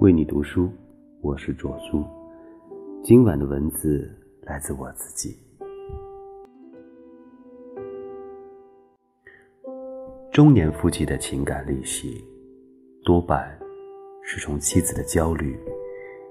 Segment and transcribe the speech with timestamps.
[0.00, 0.70] 为你读书，
[1.22, 2.04] 我是左苏。
[3.02, 4.08] 今晚的文字
[4.42, 5.36] 来自我自己。
[10.30, 12.24] 中年夫妻的情感利息，
[13.04, 13.58] 多半
[14.22, 15.58] 是从妻子的焦虑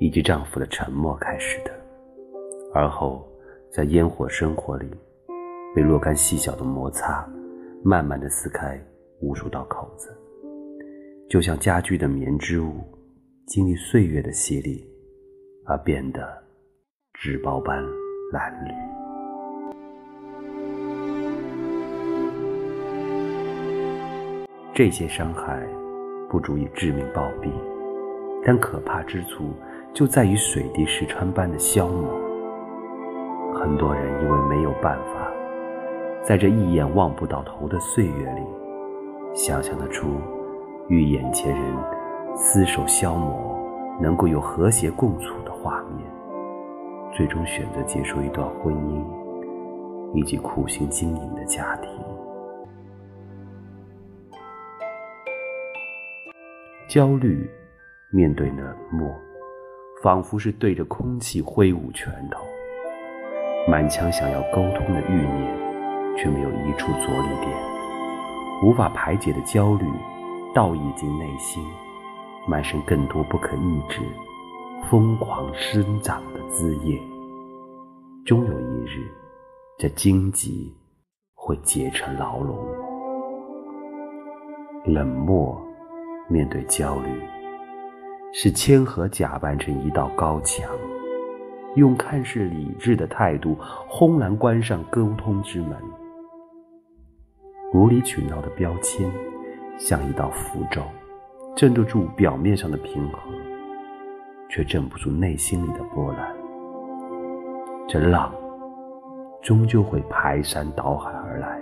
[0.00, 1.70] 以及丈夫的沉默开始的，
[2.74, 3.24] 而后
[3.70, 4.90] 在烟火生活里，
[5.72, 7.24] 被若干细小的摩擦，
[7.84, 8.76] 慢慢的撕开
[9.20, 10.12] 无数道口子，
[11.30, 12.80] 就像家居的棉织物。
[13.46, 14.86] 经历岁月的洗礼，
[15.66, 16.22] 而变得
[17.12, 17.82] 纸包般
[18.32, 18.72] 褴褛。
[24.72, 25.66] 这些伤害
[26.30, 27.50] 不足以致命暴毙，
[28.44, 29.50] 但可怕之处
[29.92, 32.08] 就在于水滴石穿般的消磨。
[33.52, 35.30] 很多人因为没有办法，
[36.22, 38.42] 在这一眼望不到头的岁月里，
[39.34, 40.06] 想象得出
[40.88, 42.01] 与眼前人。
[42.34, 43.56] 厮守消磨，
[44.00, 46.10] 能够有和谐共处的画面，
[47.12, 49.04] 最终选择结束一段婚姻，
[50.14, 51.90] 以及苦心经营的家庭。
[56.88, 57.48] 焦虑
[58.10, 59.08] 面对冷漠，
[60.02, 62.42] 仿佛是对着空气挥舞拳头，
[63.68, 67.50] 满腔想要沟通的欲念，却没有一处着力点，
[68.64, 69.86] 无法排解的焦虑，
[70.54, 71.62] 倒溢进内心。
[72.48, 74.00] 满身更多不可抑制、
[74.90, 77.00] 疯狂生长的枝叶，
[78.26, 79.08] 终有一日，
[79.78, 80.74] 这荆棘
[81.34, 82.58] 会结成牢笼。
[84.84, 85.56] 冷漠
[86.28, 87.08] 面对焦虑，
[88.32, 90.68] 是谦和假扮成一道高墙，
[91.76, 93.56] 用看似理智的态度
[93.88, 95.76] 轰然关上沟通之门。
[97.72, 99.08] 无理取闹的标签，
[99.78, 100.82] 像一道符咒。
[101.54, 103.18] 镇得住表面上的平和，
[104.48, 106.34] 却镇不住内心里的波澜。
[107.86, 108.34] 这浪
[109.42, 111.60] 终究会排山倒海而来，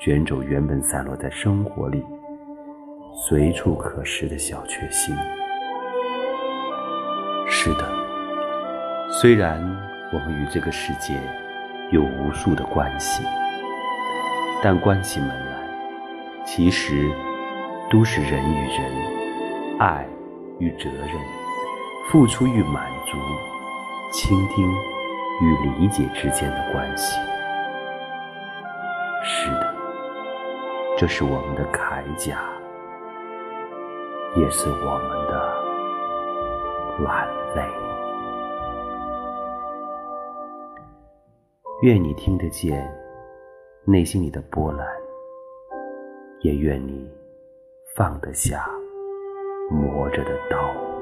[0.00, 2.04] 卷走原本散落在生活里
[3.12, 5.14] 随处可拾的小确幸。
[7.48, 7.90] 是的，
[9.20, 9.60] 虽然
[10.12, 11.20] 我们与这个世界
[11.90, 13.24] 有无数的关系，
[14.62, 17.10] 但关起门来，其实。
[17.88, 20.04] 都是人与人、爱
[20.58, 21.10] 与责任、
[22.10, 23.16] 付出与满足、
[24.12, 24.68] 倾听
[25.40, 27.16] 与理解之间的关系。
[29.22, 29.74] 是的，
[30.98, 32.40] 这是我们的铠甲，
[34.34, 35.54] 也是我们的
[36.98, 37.64] 软肋。
[41.82, 42.92] 愿你听得见
[43.84, 44.84] 内心里的波澜，
[46.40, 47.08] 也愿你。
[47.96, 48.68] 放得下
[49.70, 50.95] 磨着的刀。